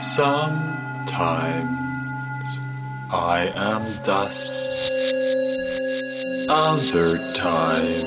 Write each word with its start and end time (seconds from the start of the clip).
Sometimes 0.00 1.89
I 3.12 3.50
am 3.56 3.82
dust, 4.04 4.92
other 6.48 7.18
times 7.34 8.04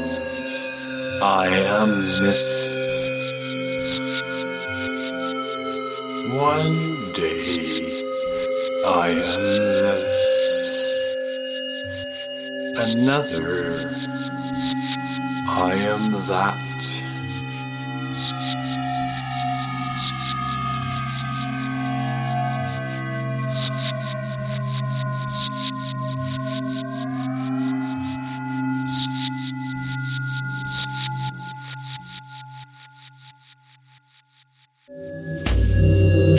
I 1.21 1.48
am 1.49 1.89
mist. 2.21 2.79
One 6.31 7.12
day 7.12 7.43
I 8.88 9.09
am 9.09 9.43
this, 9.84 10.16
another 12.95 13.91
I 15.49 15.73
am 15.90 16.12
that. 16.27 16.63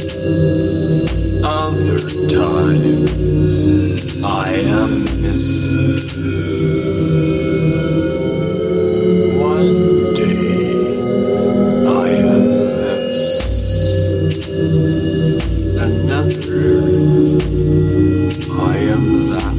Other 0.07 1.97
times 2.29 3.01
I 4.23 4.51
am 4.53 4.89
missed. 4.91 6.19
One 9.41 10.15
day 10.15 10.45
I 11.89 12.09
am 12.21 12.45
this. 14.25 15.37
Another 15.81 16.61
I 18.61 18.77
am 18.77 19.05
that. 19.31 19.55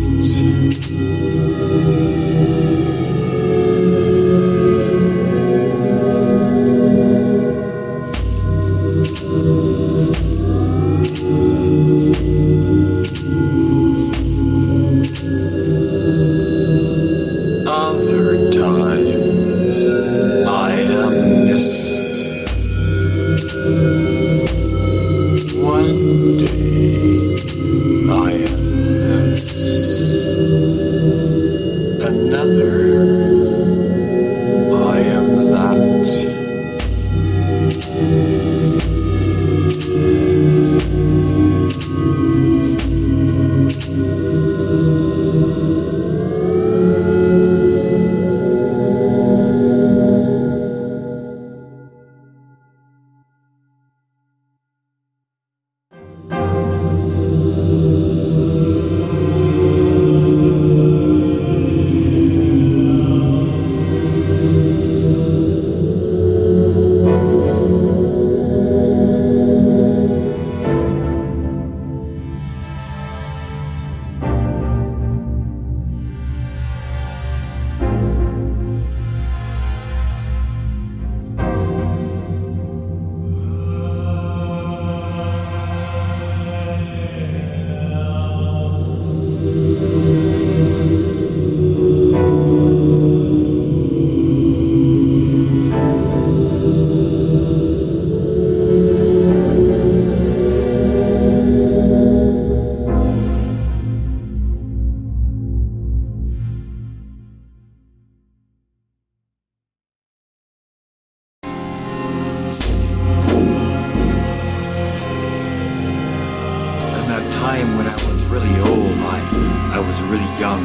Really 120.16 120.40
young. 120.40 120.64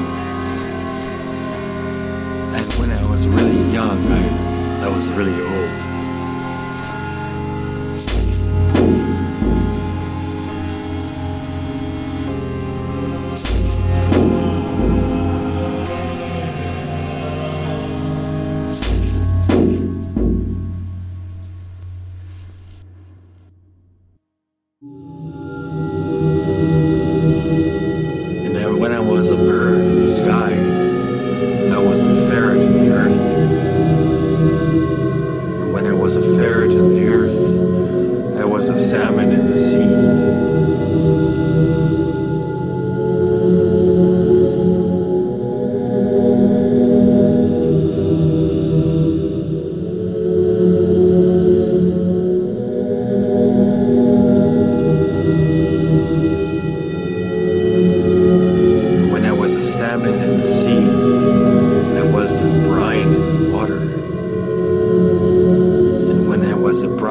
And 2.55 2.67
when 2.79 2.91
I 2.91 3.11
was 3.11 3.27
really 3.27 3.73
young, 3.73 3.99
I, 4.13 4.85
I 4.85 4.89
was 4.89 5.07
really 5.09 5.41
old. 5.43 5.91
And 24.83 25.20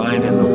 mind 0.10 0.24
and 0.24 0.40
the 0.40 0.49